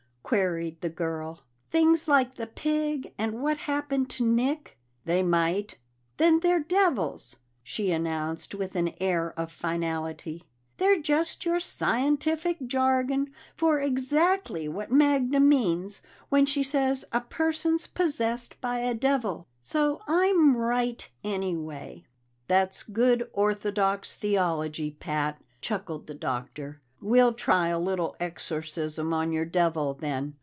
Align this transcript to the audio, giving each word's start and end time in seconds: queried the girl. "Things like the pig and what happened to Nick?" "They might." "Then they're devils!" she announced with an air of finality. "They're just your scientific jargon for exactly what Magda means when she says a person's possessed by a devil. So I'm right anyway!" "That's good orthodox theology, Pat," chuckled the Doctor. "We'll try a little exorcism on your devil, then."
queried 0.23 0.79
the 0.79 0.87
girl. 0.87 1.41
"Things 1.71 2.07
like 2.07 2.35
the 2.35 2.47
pig 2.47 3.13
and 3.17 3.41
what 3.43 3.57
happened 3.57 4.09
to 4.11 4.23
Nick?" 4.25 4.77
"They 5.03 5.21
might." 5.21 5.77
"Then 6.15 6.39
they're 6.39 6.61
devils!" 6.61 7.35
she 7.61 7.91
announced 7.91 8.55
with 8.55 8.77
an 8.77 8.93
air 9.01 9.37
of 9.37 9.51
finality. 9.51 10.45
"They're 10.77 11.01
just 11.01 11.43
your 11.45 11.59
scientific 11.59 12.65
jargon 12.65 13.33
for 13.57 13.81
exactly 13.81 14.69
what 14.69 14.89
Magda 14.89 15.41
means 15.41 16.01
when 16.29 16.45
she 16.45 16.63
says 16.63 17.03
a 17.11 17.19
person's 17.19 17.85
possessed 17.87 18.55
by 18.61 18.79
a 18.79 18.93
devil. 18.93 19.47
So 19.61 19.99
I'm 20.07 20.55
right 20.55 21.09
anyway!" 21.25 22.05
"That's 22.47 22.83
good 22.83 23.29
orthodox 23.33 24.15
theology, 24.15 24.91
Pat," 24.91 25.41
chuckled 25.59 26.07
the 26.07 26.13
Doctor. 26.13 26.79
"We'll 27.03 27.33
try 27.33 27.69
a 27.69 27.79
little 27.79 28.15
exorcism 28.19 29.11
on 29.11 29.31
your 29.31 29.45
devil, 29.45 29.95
then." 29.95 30.35